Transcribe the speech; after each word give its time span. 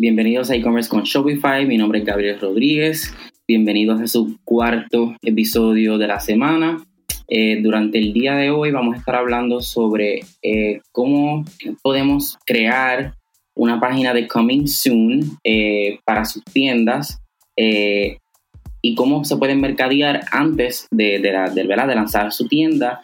Bienvenidos 0.00 0.48
a 0.48 0.54
e-commerce 0.54 0.88
con 0.88 1.02
Shopify. 1.02 1.66
Mi 1.66 1.76
nombre 1.76 1.98
es 1.98 2.04
Gabriel 2.04 2.38
Rodríguez. 2.38 3.12
Bienvenidos 3.48 4.00
a 4.00 4.06
su 4.06 4.38
cuarto 4.44 5.16
episodio 5.22 5.98
de 5.98 6.06
la 6.06 6.20
semana. 6.20 6.86
Eh, 7.26 7.60
durante 7.60 7.98
el 7.98 8.12
día 8.12 8.36
de 8.36 8.50
hoy 8.50 8.70
vamos 8.70 8.94
a 8.94 8.98
estar 8.98 9.16
hablando 9.16 9.60
sobre 9.60 10.20
eh, 10.40 10.82
cómo 10.92 11.44
podemos 11.82 12.38
crear 12.46 13.14
una 13.56 13.80
página 13.80 14.14
de 14.14 14.28
Coming 14.28 14.68
Soon 14.68 15.36
eh, 15.42 15.98
para 16.04 16.24
sus 16.26 16.44
tiendas 16.44 17.18
y 17.56 18.94
cómo 18.94 19.24
se 19.24 19.36
pueden 19.36 19.60
mercadear 19.60 20.20
antes 20.30 20.86
de, 20.92 21.18
de, 21.18 21.32
la, 21.32 21.50
de, 21.50 21.64
lanzar 21.64 22.30
su 22.30 22.46
tienda 22.46 23.00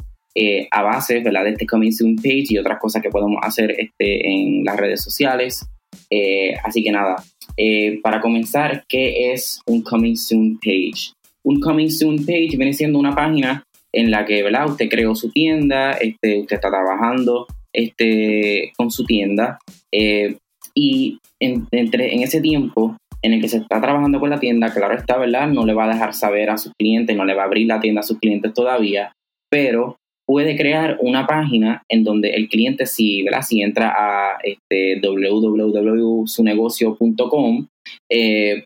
a 0.70 0.82
base 0.82 1.22
de 1.22 1.48
este 1.48 1.66
Coming 1.66 1.90
Soon 1.90 2.14
page 2.14 2.46
y 2.50 2.58
otras 2.58 2.78
cosas 2.78 3.02
que 3.02 3.10
podemos 3.10 3.38
hacer 3.42 3.72
este, 3.72 4.30
en 4.30 4.62
las 4.64 4.76
redes 4.76 5.02
sociales. 5.02 5.68
Así 6.62 6.82
que 6.82 6.92
nada, 6.92 7.16
para 8.02 8.20
comenzar, 8.20 8.84
¿qué 8.88 9.32
es 9.32 9.60
un 9.66 9.82
Coming 9.82 10.16
Soon 10.16 10.58
page? 10.58 11.12
Un 11.44 11.60
Coming 11.60 11.90
Soon 11.90 12.18
page 12.24 12.56
viene 12.56 12.72
siendo 12.72 12.98
una 12.98 13.14
página 13.14 13.64
en 13.94 14.10
la 14.10 14.24
que 14.24 14.42
¿verdad? 14.42 14.68
usted 14.68 14.88
creó 14.88 15.14
su 15.14 15.30
tienda, 15.30 15.92
este, 15.92 16.40
usted 16.40 16.56
está 16.56 16.70
trabajando 16.70 17.46
este, 17.72 18.72
con 18.76 18.90
su 18.90 19.04
tienda 19.04 19.58
eh, 19.92 20.36
y 20.74 21.18
en, 21.40 21.66
entre, 21.70 22.14
en 22.14 22.22
ese 22.22 22.40
tiempo 22.40 22.96
en 23.22 23.32
el 23.32 23.40
que 23.40 23.48
se 23.48 23.58
está 23.58 23.80
trabajando 23.80 24.20
con 24.20 24.30
la 24.30 24.40
tienda, 24.40 24.72
claro 24.72 24.94
está, 24.94 25.16
¿verdad? 25.16 25.48
No 25.48 25.64
le 25.64 25.72
va 25.72 25.84
a 25.84 25.94
dejar 25.94 26.12
saber 26.12 26.50
a 26.50 26.58
sus 26.58 26.72
clientes, 26.78 27.16
no 27.16 27.24
le 27.24 27.34
va 27.34 27.42
a 27.42 27.46
abrir 27.46 27.66
la 27.66 27.80
tienda 27.80 28.00
a 28.00 28.04
sus 28.04 28.18
clientes 28.18 28.52
todavía, 28.52 29.12
pero 29.50 29.96
puede 30.26 30.56
crear 30.56 30.96
una 31.00 31.26
página 31.26 31.82
en 31.88 32.04
donde 32.04 32.30
el 32.30 32.48
cliente, 32.48 32.86
si, 32.86 33.22
¿verdad? 33.22 33.42
si 33.42 33.62
entra 33.62 33.94
a 33.96 34.38
este, 34.42 35.00
www.sunegocio.com, 35.00 37.66
eh, 38.10 38.64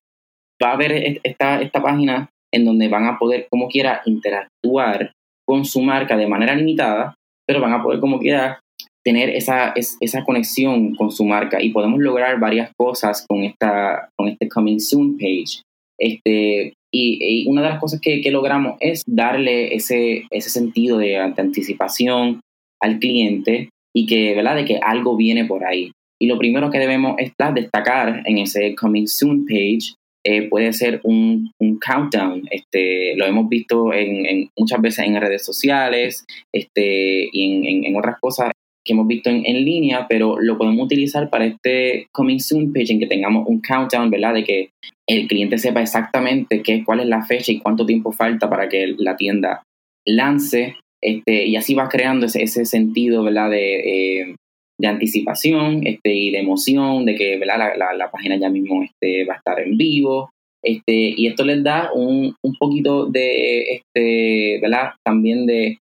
va 0.63 0.73
a 0.73 0.77
ver 0.77 1.21
esta, 1.23 1.61
esta 1.61 1.83
página 1.83 2.31
en 2.53 2.65
donde 2.65 2.89
van 2.89 3.07
a 3.07 3.19
poder, 3.19 3.47
como 3.51 3.69
quiera, 3.69 4.03
interactuar 4.05 5.13
con 5.47 5.65
su 5.65 5.83
marca 5.83 6.17
de 6.17 6.27
manera 6.27 6.55
limitada, 6.55 7.15
pero 7.47 7.61
van 7.61 7.73
a 7.73 7.83
poder 7.83 8.01
como 8.01 8.19
quiera 8.19 8.61
tener 9.05 9.31
esa, 9.31 9.73
esa 9.75 10.25
conexión 10.25 10.95
con 10.95 11.11
su 11.11 11.25
marca 11.25 11.63
y 11.63 11.71
podemos 11.71 12.01
lograr 12.01 12.39
varias 12.39 12.71
cosas 12.77 13.25
con, 13.27 13.45
esta, 13.45 14.11
con 14.17 14.29
este 14.29 14.49
Coming 14.49 14.81
Soon 14.81 15.17
page. 15.17 15.63
Este, 15.99 16.75
y, 16.93 17.47
una 17.49 17.63
de 17.63 17.69
las 17.69 17.81
cosas 17.81 18.01
que, 18.01 18.23
logramos 18.31 18.77
es 18.81 19.03
darle 19.07 19.75
ese, 19.75 20.25
ese 20.31 20.51
sentido 20.51 20.99
de, 20.99 21.17
anticipación 21.17 22.41
al 22.81 22.99
cliente 22.99 23.71
y 23.95 24.07
que, 24.07 24.35
¿verdad? 24.35 24.57
De 24.57 24.65
que 24.65 24.79
algo 24.79 25.17
viene 25.17 25.45
por 25.45 25.65
ahí. 25.65 25.93
Y 26.21 26.27
lo 26.27 26.39
primero 26.39 26.71
que 26.71 26.79
debemos 26.79 27.15
es 27.19 27.33
destacar 27.55 28.23
en 28.25 28.39
ese 28.39 28.75
Coming 28.75 29.07
Soon 29.07 29.47
page 29.47 29.95
eh, 30.25 30.49
puede 30.49 30.73
ser 30.73 31.01
un, 31.05 31.53
countdown. 31.81 32.43
Este, 32.51 33.17
lo 33.17 33.25
hemos 33.25 33.49
visto 33.49 33.95
en, 33.95 34.51
muchas 34.59 34.81
veces 34.81 35.07
en 35.07 35.21
redes 35.21 35.45
sociales 35.45 36.27
este, 36.53 37.29
y 37.33 37.87
en, 37.87 37.97
otras 37.97 38.17
cosas 38.21 38.53
que 38.85 38.93
hemos 38.93 39.07
visto 39.07 39.31
en, 39.31 39.43
línea, 39.65 40.07
pero 40.09 40.41
lo 40.41 40.57
podemos 40.57 40.85
utilizar 40.85 41.29
para 41.31 41.47
este 41.47 42.07
coming 42.13 42.39
soon 42.39 42.73
page 42.73 42.93
en 42.93 43.01
que 43.01 43.07
tengamos 43.07 43.47
un 43.47 43.61
countdown, 43.61 44.11
¿verdad? 44.11 44.35
De 44.35 44.45
que 44.45 44.71
el 45.09 45.27
cliente 45.27 45.59
sepa 45.59 45.83
exactamente 45.83 46.63
qué, 46.63 46.85
cuál 46.85 47.01
es 47.01 47.07
la 47.07 47.25
fecha 47.25 47.53
y 47.53 47.59
cuánto 47.59 47.85
tiempo 47.85 48.13
falta 48.13 48.49
para 48.49 48.69
que 48.69 48.95
la 48.99 49.17
tienda 49.17 49.63
lance. 50.07 50.77
Este, 51.03 51.47
y 51.47 51.57
así 51.57 51.75
va 51.75 51.89
creando 51.89 52.27
ese, 52.27 52.43
ese 52.43 52.65
sentido, 52.65 53.23
¿verdad? 53.23 53.51
De, 53.51 54.21
eh, 54.21 54.35
de 54.81 54.89
anticipación 54.89 55.87
este, 55.87 56.15
y 56.15 56.31
de 56.31 56.39
emoción 56.39 57.05
de 57.05 57.15
que 57.15 57.37
¿verdad? 57.37 57.75
La, 57.77 57.95
la, 57.95 58.11
página 58.11 58.37
ya 58.37 58.49
mismo 58.49 58.83
este, 58.83 59.25
va 59.25 59.35
a 59.35 59.39
estar 59.39 59.61
en 59.61 59.77
vivo. 59.77 60.31
Este, 60.65 61.15
y 61.17 61.27
esto 61.27 61.45
les 61.45 61.63
da 61.63 61.91
un, 61.95 62.35
un 62.43 62.55
poquito 62.57 63.07
de, 63.07 63.75
este, 63.75 64.61
¿verdad? 64.61 64.93
También 65.05 65.47
de 65.47 65.79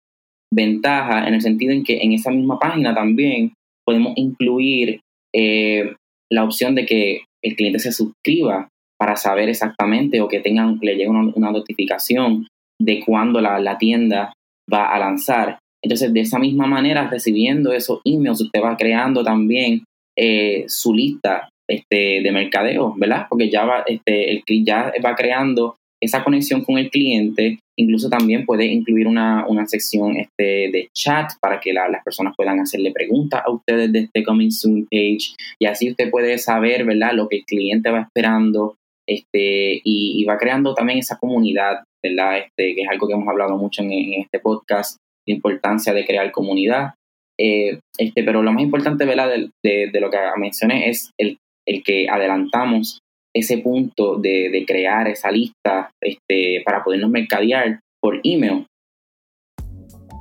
ventaja 0.54 1.28
en 1.28 1.34
el 1.34 1.42
sentido 1.42 1.74
en 1.74 1.84
que 1.84 1.98
en 2.02 2.14
esa 2.14 2.32
misma 2.32 2.60
página 2.60 2.94
también 2.94 3.54
podemos 3.86 4.14
incluir 4.16 5.02
eh, 5.34 5.94
la 6.32 6.44
opción 6.44 6.76
de 6.76 6.86
que 6.86 7.22
el 7.44 7.56
cliente 7.56 7.80
se 7.80 7.92
suscriba 7.92 8.68
para 9.00 9.16
saber 9.16 9.50
exactamente 9.50 10.22
o 10.22 10.28
que 10.28 10.40
tengan, 10.40 10.80
le 10.82 10.96
llegue 10.96 11.10
una, 11.10 11.52
notificación 11.52 12.48
de 12.82 13.00
cuándo 13.06 13.40
la, 13.42 13.60
la, 13.60 13.78
tienda 13.78 14.34
va 14.72 14.94
a 14.94 15.00
lanzar. 15.00 15.60
Entonces, 15.84 16.12
de 16.14 16.22
esa 16.22 16.40
misma 16.40 16.66
manera, 16.66 17.08
recibiendo 17.08 17.72
esos 17.72 18.02
emails, 18.04 18.42
usted 18.42 18.62
va 18.62 18.76
creando 18.76 19.24
también 19.24 19.84
eh, 20.18 20.66
su 20.68 20.94
lista 20.94 21.50
este, 21.70 22.22
de 22.22 22.32
mercadeo, 22.32 22.96
¿verdad? 22.98 23.28
Porque 23.30 23.50
ya 23.50 23.66
va, 23.66 23.84
este, 23.86 24.32
el 24.32 24.44
ya 24.66 24.92
va 25.06 25.16
creando 25.16 25.76
esa 26.02 26.24
conexión 26.24 26.64
con 26.64 26.78
el 26.78 26.90
cliente. 26.90 27.60
Incluso 27.80 28.10
también 28.10 28.46
puede 28.46 28.66
incluir 28.66 29.08
una, 29.08 29.46
sección 29.68 30.18
este, 30.18 30.72
de 30.72 30.90
chat 30.94 31.34
para 31.40 31.60
que 31.60 31.74
las 31.74 32.04
personas 32.04 32.34
puedan 32.36 32.60
hacerle 32.60 32.92
preguntas 32.92 33.44
a 33.46 33.52
ustedes 33.52 33.92
de 33.92 34.00
este 34.00 34.24
Coming 34.24 34.52
Soon 34.52 34.88
page. 34.90 35.36
Y 35.60 35.66
así 35.68 35.92
usted 35.92 36.10
puede 36.10 36.38
saber, 36.40 36.86
¿verdad?, 36.86 37.14
lo 37.14 37.28
que 37.28 37.38
el 37.38 37.46
cliente 37.46 37.92
va 37.92 38.02
esperando 38.02 38.76
este, 39.08 39.82
y, 39.84 40.26
va 40.26 40.38
creando 40.38 40.74
también 40.74 41.00
esa 41.00 41.18
comunidad, 41.18 41.84
¿verdad? 42.04 42.40
Este, 42.40 42.76
que 42.76 42.82
es 42.82 42.90
algo 42.90 43.08
que 43.08 43.14
hemos 43.14 43.28
hablado 43.28 43.58
mucho 43.58 43.82
en 43.84 44.22
este 44.22 44.40
podcast, 44.40 44.98
la 45.26 45.36
importancia 45.36 45.94
de 45.94 46.06
crear 46.06 46.32
comunidad. 46.32 46.94
Eh, 47.40 47.80
este, 47.98 48.24
pero 48.24 48.42
lo 48.42 48.52
más 48.52 48.64
importante 48.64 49.06
De, 49.06 49.52
de, 49.92 50.02
lo 50.02 50.10
que 50.10 50.18
mencioné 50.38 50.90
es 50.90 51.12
el, 51.20 51.38
el, 51.68 51.84
que 51.84 52.10
adelantamos 52.10 53.00
ese 53.40 53.60
punto 53.60 54.18
de, 54.18 54.50
de 54.50 54.66
crear 54.66 55.08
esa 55.08 55.32
lista 55.32 55.92
este, 56.02 56.62
para 56.66 56.84
podernos 56.84 57.10
mercadear 57.10 57.80
por 58.02 58.20
email. 58.24 58.66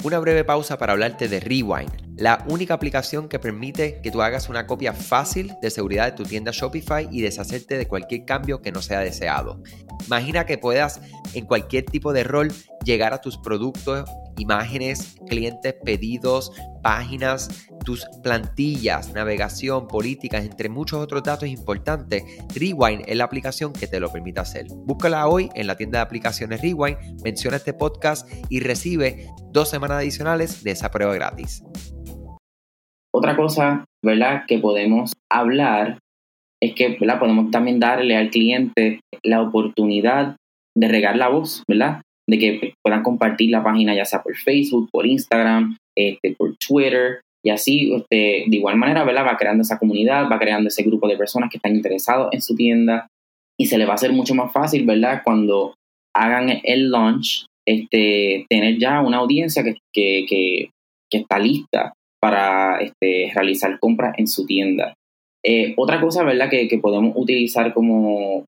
Una 0.05 0.19
breve 0.19 0.45
pausa 0.45 0.79
para 0.79 0.93
hablarte 0.93 1.29
de 1.29 1.41
Rewind, 1.41 2.06
la 2.17 2.45
única 2.49 2.75
aplicación 2.75 3.29
que 3.29 3.39
permite 3.39 4.01
que 4.01 4.11
tú 4.11 4.23
hagas 4.23 4.49
una 4.49 4.67
copia 4.67 4.93
fácil 4.93 5.55
de 5.61 5.71
seguridad 5.71 6.07
de 6.07 6.13
tu 6.13 6.25
tienda 6.25 6.51
Shopify 6.53 7.09
y 7.11 7.21
deshacerte 7.21 7.77
de 7.77 7.87
cualquier 7.87 8.25
cambio 8.25 8.63
que 8.63 8.73
no 8.73 8.81
sea 8.81 9.01
deseado. 9.01 9.63
Imagina 10.07 10.47
que 10.47 10.59
puedas 10.59 11.01
en 11.35 11.47
cualquier 11.47 11.85
tipo 11.85 12.13
de 12.13 12.25
rol 12.25 12.53
llegar 12.85 13.13
a 13.13 13.21
tus 13.21 13.37
productos 13.39 14.09
imágenes, 14.39 15.17
clientes, 15.27 15.75
pedidos, 15.85 16.53
páginas, 16.83 17.49
tus 17.85 18.07
plantillas, 18.23 19.13
navegación, 19.13 19.89
políticas, 19.89 20.45
entre 20.45 20.69
muchos 20.69 21.01
otros 21.01 21.23
datos 21.23 21.49
importantes, 21.49 22.23
Rewind 22.55 23.05
es 23.07 23.17
la 23.17 23.25
aplicación 23.25 23.73
que 23.73 23.87
te 23.87 24.01
lo 24.01 24.13
permite 24.13 24.41
hacer. 24.41 24.67
Búscala 24.69 25.27
hoy 25.27 25.51
en 25.55 25.67
la 25.67 25.77
tienda 25.77 25.99
de 25.99 26.05
aplicaciones 26.05 26.61
Rewind, 26.61 27.23
menciona 27.23 27.57
este 27.57 27.73
podcast 27.73 28.29
y 28.49 28.61
recibe 28.61 29.29
dos 29.53 29.69
semanas 29.71 29.99
adicionales 29.99 30.63
de 30.63 30.73
esa 30.73 30.91
prueba 30.91 31.15
gratis. 31.15 31.63
Otra 33.17 33.37
cosa, 33.37 33.85
¿verdad? 34.05 34.45
Que 34.47 34.59
podemos 34.59 35.13
hablar 35.33 35.99
es 36.63 36.75
que, 36.75 36.97
¿verdad? 37.01 37.19
Podemos 37.19 37.51
también 37.51 37.81
darle 37.81 38.17
al 38.17 38.31
cliente 38.31 39.01
la 39.23 39.43
oportunidad 39.43 40.37
de 40.77 40.89
regar 40.89 41.17
la 41.17 41.29
voz, 41.29 41.63
¿verdad? 41.69 42.03
de 42.29 42.39
que 42.39 42.75
puedan 42.83 43.03
compartir 43.03 43.51
la 43.51 43.63
página 43.63 43.95
ya 43.95 44.05
sea 44.05 44.23
por 44.23 44.35
Facebook, 44.37 44.89
por 44.91 45.07
Instagram, 45.07 45.77
este, 45.97 46.35
por 46.35 46.57
Twitter, 46.57 47.21
y 47.45 47.51
así, 47.51 47.95
este, 47.95 48.45
de 48.49 48.57
igual 48.57 48.77
manera, 48.77 49.05
¿verdad? 49.05 49.25
Va 49.25 49.37
creando 49.37 49.63
esa 49.63 49.79
comunidad, 49.79 50.29
va 50.31 50.39
creando 50.39 50.69
ese 50.69 50.83
grupo 50.83 51.07
de 51.07 51.17
personas 51.17 51.49
que 51.49 51.59
están 51.59 51.77
interesados 51.77 52.29
en 52.33 52.43
su 52.43 52.57
tienda 52.57 53.07
y 53.57 53.67
se 53.67 53.79
les 53.79 53.87
va 53.87 53.93
a 53.93 53.95
hacer 53.95 54.13
mucho 54.13 54.35
más 54.35 54.53
fácil, 54.53 54.85
¿verdad? 54.85 55.23
Cuando 55.25 55.75
hagan 56.15 56.61
el 56.65 56.91
launch, 56.91 57.47
este, 57.65 58.47
tener 58.49 58.79
ya 58.79 59.01
una 59.01 59.19
audiencia 59.19 59.63
que, 59.63 59.77
que, 59.93 60.27
que, 60.29 60.71
está 61.19 61.39
lista 61.39 61.93
para 62.27 62.79
este, 62.81 63.31
realizar 63.33 63.79
compras 63.79 64.15
en 64.19 64.27
su 64.27 64.45
tienda. 64.47 64.95
Eh, 65.45 65.75
otra 65.77 66.01
cosa, 66.01 66.25
¿verdad? 66.25 66.51
Que, 66.51 66.67
podemos 66.83 67.13
utilizar 67.15 67.73
como, 67.73 68.45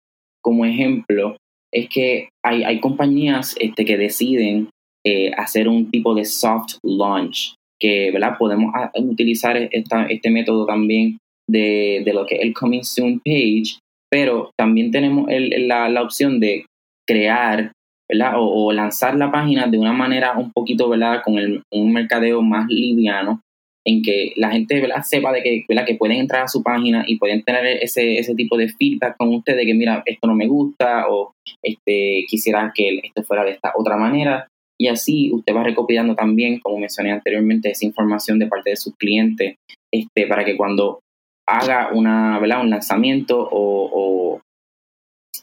como 0.44 0.64
ejemplo 0.64 1.38
es 1.74 1.90
que 1.90 2.30
hay, 2.46 2.64
hay 2.64 2.80
compañías 2.80 3.56
este, 3.60 3.84
que 3.84 3.98
deciden 3.98 4.70
eh, 5.04 5.32
hacer 5.36 5.68
un 5.68 5.90
tipo 5.90 6.14
de 6.14 6.24
soft 6.24 6.76
launch, 6.84 7.56
que 7.82 8.12
¿verdad? 8.12 8.38
podemos 8.38 8.72
ah, 8.76 8.92
utilizar 8.94 9.58
esta, 9.58 10.06
este 10.06 10.30
método 10.30 10.68
también 10.68 11.18
de, 11.50 12.04
de, 12.06 12.14
lo 12.14 12.28
que 12.28 12.36
es 12.36 12.42
el 12.42 12.54
Coming 12.54 12.84
Soon 12.84 13.22
page, 13.26 13.80
pero 14.12 14.52
también 14.56 14.92
tenemos 14.92 15.28
el, 15.32 15.68
la, 15.68 15.90
la, 15.90 16.04
opción 16.04 16.40
de 16.40 16.68
crear 17.08 17.72
¿verdad? 18.08 18.34
O, 18.38 18.68
o, 18.68 18.72
lanzar 18.72 19.16
la 19.16 19.32
página 19.32 19.66
de 19.66 19.80
una 19.80 19.94
manera 19.94 20.38
un 20.38 20.52
poquito 20.52 20.90
¿verdad? 20.90 21.24
con 21.26 21.40
el, 21.40 21.64
un 21.72 21.92
mercadeo 21.92 22.44
más 22.44 22.68
liviano 22.70 23.42
en 23.86 24.02
que 24.02 24.34
la 24.38 24.52
gente 24.52 24.80
¿verdad? 24.80 25.04
sepa 25.04 25.32
de 25.32 25.44
que, 25.44 25.66
¿verdad? 25.68 25.86
que 25.86 25.96
pueden 25.96 26.18
entrar 26.18 26.44
a 26.44 26.48
su 26.48 26.64
página 26.64 27.04
y 27.06 27.18
pueden 27.18 27.44
tener 27.44 27.66
ese, 27.82 28.18
ese 28.18 28.34
tipo 28.36 28.58
de 28.58 28.70
feedback 28.70 29.18
con 29.18 29.34
ustedes 29.34 29.60
de 29.60 29.66
que 29.66 29.74
mira, 29.74 30.04
esto 30.06 30.28
no 30.28 30.36
me 30.36 30.48
gusta 30.48 31.06
o 31.10 31.34
este, 31.62 32.26
quisiera 32.28 32.72
que 32.74 33.00
esto 33.04 33.24
fuera 33.24 33.44
de 33.44 33.52
esta 33.52 33.74
otra 33.76 33.98
manera. 33.98 34.48
Y 34.80 34.88
así 34.88 35.32
usted 35.32 35.54
va 35.56 35.64
recopilando 35.64 36.16
también, 36.16 36.60
como 36.60 36.80
mencioné 36.80 37.12
anteriormente, 37.12 37.72
esa 37.72 37.86
información 37.86 38.40
de 38.40 38.48
parte 38.48 38.72
de 38.72 38.78
sus 38.78 38.96
clientes 38.96 39.56
este, 39.94 40.28
para 40.28 40.44
que 40.44 40.58
cuando 40.58 41.00
haga 41.48 41.92
una, 41.94 42.40
¿verdad? 42.40 42.62
un 42.62 42.70
lanzamiento 42.70 43.48
o, 43.52 44.42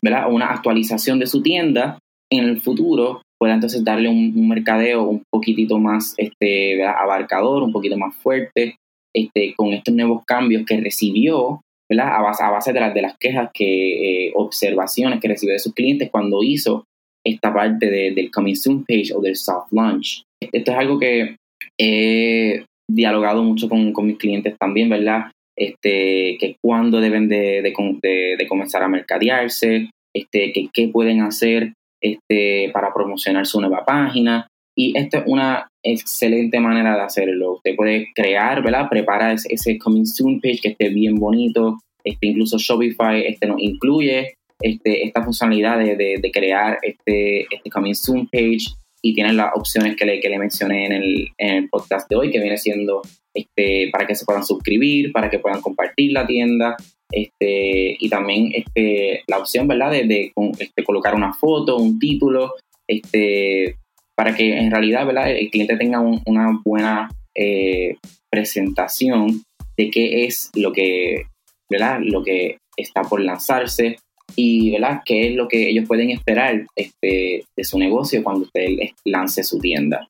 ¿verdad? 0.02 0.32
una 0.32 0.46
actualización 0.46 1.18
de 1.18 1.26
su 1.26 1.42
tienda, 1.42 1.98
en 2.32 2.44
el 2.44 2.60
futuro 2.60 3.22
pueda 3.40 3.54
entonces 3.54 3.82
darle 3.82 4.08
un, 4.08 4.48
mercadeo 4.48 5.04
un 5.08 5.22
poquitito 5.30 5.78
más 5.78 6.14
este, 6.18 6.84
abarcador, 6.84 7.62
un 7.62 7.72
poquito 7.72 7.96
más 7.96 8.14
fuerte, 8.16 8.76
este, 9.16 9.54
con 9.56 9.72
estos 9.72 9.94
nuevos 9.94 10.24
cambios 10.26 10.64
que 10.66 10.78
recibió, 10.78 11.62
¿verdad? 11.90 12.16
A 12.16 12.50
base, 12.50 12.72
de, 12.72 12.80
las, 12.80 12.94
de 12.94 13.02
las 13.02 13.16
quejas, 13.18 13.50
que 13.54 14.26
eh, 14.26 14.32
observaciones 14.34 15.20
que 15.20 15.28
recibió 15.28 15.54
de 15.54 15.58
sus 15.58 15.74
clientes 15.74 16.10
cuando 16.10 16.42
hizo 16.42 16.84
esta 17.26 17.52
parte 17.52 17.90
del 17.90 18.30
Coming 18.30 18.56
Soon 18.56 18.84
page 18.84 19.12
o 19.14 19.20
del 19.20 19.36
soft 19.36 19.72
launch. 19.72 20.22
Esto 20.40 20.72
es 20.72 20.78
algo 20.78 20.98
que 20.98 21.36
he 21.78 22.64
dialogado 22.90 23.42
mucho 23.42 23.68
con, 23.68 23.92
con 23.92 24.06
mis 24.06 24.18
clientes 24.18 24.54
también, 24.58 24.88
¿verdad? 24.88 25.30
Este, 25.58 26.38
que 26.38 26.56
cuándo 26.62 27.00
deben 27.00 27.28
de, 27.28 27.62
de, 27.62 28.46
comenzar 28.48 28.82
a 28.82 28.88
mercadearse, 28.88 29.90
este, 30.14 30.52
qué 30.72 30.88
pueden 30.88 31.20
hacer 31.20 31.72
este, 32.00 32.70
para 32.72 32.92
promocionar 32.92 33.46
su 33.46 33.60
nueva 33.60 33.84
página. 33.84 34.46
Y 34.76 34.96
esta 34.96 35.18
es 35.18 35.24
una 35.26 35.68
excelente 35.82 36.60
manera 36.60 36.94
de 36.96 37.02
hacerlo. 37.02 37.54
Usted 37.54 37.76
puede 37.76 38.08
crear, 38.14 38.62
¿verdad? 38.62 38.88
Prepara 38.88 39.32
ese, 39.32 39.52
ese 39.52 39.78
Coming 39.78 40.06
Soon 40.06 40.40
page 40.40 40.60
que 40.62 40.68
esté 40.70 40.88
bien 40.88 41.16
bonito. 41.16 41.78
Este, 42.04 42.28
incluso 42.28 42.56
Shopify 42.58 43.22
este, 43.26 43.46
nos 43.46 43.60
incluye 43.60 44.34
este, 44.60 45.04
esta 45.04 45.22
funcionalidad 45.22 45.78
de, 45.78 45.96
de, 45.96 46.30
crear 46.30 46.78
este, 46.82 47.42
este 47.42 47.70
Coming 47.70 47.94
Soon 47.94 48.26
page 48.28 48.74
y 49.02 49.14
tienen 49.14 49.36
las 49.36 49.52
opciones 49.54 49.96
que 49.96 50.04
le, 50.04 50.20
que 50.20 50.28
le 50.28 50.38
mencioné 50.38 50.86
en 50.86 50.92
el, 50.92 51.28
en 51.38 51.56
el 51.56 51.68
podcast 51.68 52.08
de 52.08 52.16
hoy, 52.16 52.30
que 52.30 52.40
viene 52.40 52.58
siendo 52.58 53.02
este, 53.34 53.88
para 53.92 54.06
que 54.06 54.14
se 54.14 54.24
puedan 54.24 54.44
suscribir, 54.44 55.12
para 55.12 55.30
que 55.30 55.38
puedan 55.38 55.62
compartir 55.62 56.12
la 56.12 56.26
tienda, 56.26 56.76
este, 57.10 57.96
y 57.98 58.08
también 58.08 58.52
este, 58.54 59.22
la 59.26 59.38
opción, 59.38 59.68
¿verdad?, 59.68 59.90
de, 59.90 60.04
de 60.04 60.32
este, 60.58 60.84
colocar 60.84 61.14
una 61.14 61.32
foto, 61.32 61.76
un 61.76 61.98
título, 61.98 62.54
este, 62.88 63.76
para 64.16 64.34
que 64.34 64.56
en 64.58 64.70
realidad, 64.70 65.06
¿verdad?, 65.06 65.30
el 65.30 65.50
cliente 65.50 65.76
tenga 65.76 66.00
una 66.00 66.60
buena 66.64 67.10
eh, 67.34 67.96
presentación 68.30 69.42
de 69.76 69.90
qué 69.90 70.24
es 70.24 70.50
lo 70.54 70.72
que, 70.72 71.24
¿verdad?, 71.68 72.00
lo 72.02 72.22
que 72.22 72.58
está 72.76 73.02
por 73.02 73.20
lanzarse, 73.20 73.98
y 74.36 74.70
¿verdad? 74.70 75.02
qué 75.04 75.28
es 75.28 75.34
lo 75.34 75.48
que 75.48 75.68
ellos 75.68 75.86
pueden 75.86 76.10
esperar 76.10 76.66
este, 76.76 77.44
de 77.56 77.64
su 77.64 77.78
negocio 77.78 78.22
cuando 78.22 78.44
usted 78.44 78.66
lance 79.04 79.42
su 79.42 79.58
tienda. 79.58 80.08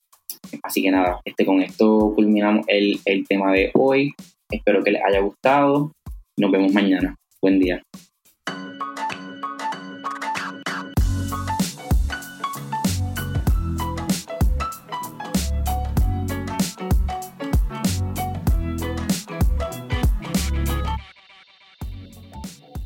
Así 0.63 0.83
que 0.83 0.91
nada, 0.91 1.21
este, 1.25 1.45
con 1.45 1.61
esto 1.61 2.13
culminamos 2.15 2.65
el, 2.69 2.99
el 3.05 3.27
tema 3.27 3.53
de 3.53 3.71
hoy. 3.75 4.13
Espero 4.51 4.83
que 4.83 4.93
les 4.93 5.03
haya 5.05 5.21
gustado. 5.21 5.93
Nos 6.41 6.51
vemos 6.51 6.73
mañana. 6.73 7.15
Buen 7.43 7.59
día. 7.59 7.83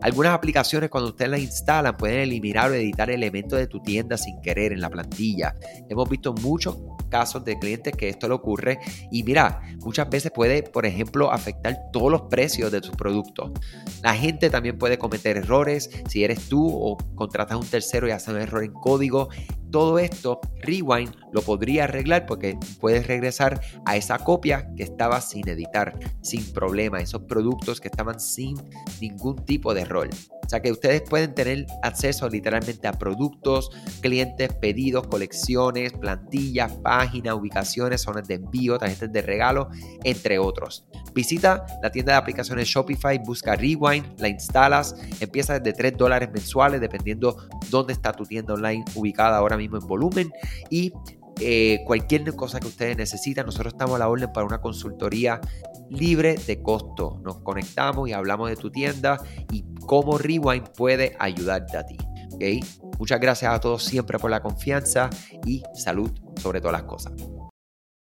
Algunas 0.00 0.32
aplicaciones 0.32 0.90
cuando 0.90 1.10
ustedes 1.10 1.30
las 1.30 1.40
instalan 1.40 1.96
pueden 1.96 2.20
eliminar 2.20 2.70
o 2.70 2.74
editar 2.74 3.10
elementos 3.10 3.58
de 3.58 3.66
tu 3.66 3.80
tienda 3.80 4.16
sin 4.16 4.40
querer 4.40 4.72
en 4.72 4.80
la 4.80 4.90
plantilla. 4.90 5.56
Hemos 5.88 6.08
visto 6.08 6.32
muchos 6.34 6.78
casos 7.08 7.44
de 7.44 7.58
clientes 7.58 7.96
que 7.96 8.08
esto 8.08 8.28
le 8.28 8.34
ocurre 8.34 8.78
y 9.10 9.22
mira, 9.24 9.60
muchas 9.80 10.08
veces 10.08 10.30
puede, 10.30 10.62
por 10.62 10.86
ejemplo, 10.86 11.32
afectar 11.32 11.90
todos 11.92 12.12
los 12.12 12.22
precios 12.22 12.70
de 12.70 12.80
tus 12.80 12.92
productos. 12.92 13.50
La 14.02 14.14
gente 14.14 14.50
también 14.50 14.78
puede 14.78 14.98
cometer 14.98 15.36
errores 15.36 15.90
si 16.08 16.22
eres 16.22 16.48
tú 16.48 16.68
o 16.68 16.96
contratas 17.14 17.54
a 17.54 17.58
un 17.58 17.66
tercero 17.66 18.06
y 18.06 18.12
haces 18.12 18.28
un 18.28 18.40
error 18.40 18.62
en 18.62 18.72
código. 18.72 19.30
Todo 19.70 19.98
esto, 19.98 20.40
Rewind 20.60 21.14
lo 21.32 21.42
podría 21.42 21.84
arreglar 21.84 22.26
porque 22.26 22.58
puedes 22.80 23.06
regresar 23.06 23.60
a 23.84 23.96
esa 23.96 24.18
copia 24.18 24.70
que 24.76 24.82
estaba 24.82 25.20
sin 25.20 25.48
editar, 25.48 25.98
sin 26.20 26.52
problema, 26.52 27.00
esos 27.00 27.22
productos 27.22 27.80
que 27.80 27.88
estaban 27.88 28.20
sin 28.20 28.56
ningún 29.00 29.44
tipo 29.44 29.74
de 29.74 29.82
error. 29.82 30.08
O 30.44 30.48
sea 30.48 30.62
que 30.62 30.72
ustedes 30.72 31.02
pueden 31.02 31.34
tener 31.34 31.66
acceso 31.82 32.26
literalmente 32.26 32.88
a 32.88 32.92
productos, 32.92 33.70
clientes, 34.00 34.50
pedidos, 34.54 35.06
colecciones, 35.06 35.92
plantillas, 35.92 36.72
páginas, 36.72 37.34
ubicaciones, 37.34 38.00
zonas 38.00 38.26
de 38.26 38.36
envío, 38.36 38.78
tarjetas 38.78 39.12
de 39.12 39.20
regalo, 39.20 39.68
entre 40.04 40.38
otros. 40.38 40.86
Visita 41.12 41.66
la 41.82 41.92
tienda 41.92 42.12
de 42.12 42.18
aplicaciones 42.18 42.66
Shopify, 42.66 43.18
busca 43.18 43.56
Rewind, 43.56 44.18
la 44.18 44.28
instalas, 44.28 44.96
empieza 45.20 45.58
desde 45.58 45.76
3 45.76 45.98
dólares 45.98 46.30
mensuales 46.32 46.80
dependiendo 46.80 47.36
dónde 47.68 47.92
está 47.92 48.12
tu 48.12 48.24
tienda 48.24 48.54
online 48.54 48.86
ubicada 48.94 49.36
ahora 49.36 49.58
mismo 49.58 49.76
en 49.76 49.86
volumen 49.86 50.32
y 50.70 50.94
eh, 51.40 51.82
cualquier 51.86 52.34
cosa 52.34 52.60
que 52.60 52.66
ustedes 52.66 52.96
necesitan, 52.96 53.46
nosotros 53.46 53.74
estamos 53.74 53.96
a 53.96 53.98
la 53.98 54.08
orden 54.08 54.32
para 54.32 54.46
una 54.46 54.60
consultoría 54.60 55.40
libre 55.90 56.36
de 56.46 56.62
costo. 56.62 57.20
Nos 57.24 57.38
conectamos 57.40 58.08
y 58.08 58.12
hablamos 58.12 58.50
de 58.50 58.56
tu 58.56 58.70
tienda 58.70 59.20
y 59.52 59.64
cómo 59.86 60.18
Rewind 60.18 60.68
puede 60.70 61.16
ayudarte 61.18 61.76
a 61.76 61.86
ti. 61.86 61.96
¿okay? 62.34 62.60
Muchas 62.98 63.20
gracias 63.20 63.52
a 63.52 63.60
todos 63.60 63.84
siempre 63.84 64.18
por 64.18 64.30
la 64.30 64.40
confianza 64.40 65.10
y 65.44 65.62
salud 65.74 66.10
sobre 66.36 66.60
todas 66.60 66.80
las 66.80 66.84
cosas. 66.84 67.12